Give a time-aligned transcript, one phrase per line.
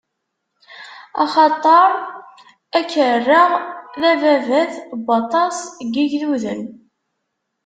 [1.23, 1.89] Axaṭer
[2.77, 3.51] ad k-rreɣ
[3.99, 6.61] d ababat n waṭas n yigduden.